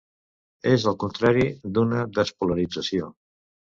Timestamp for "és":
0.69-0.85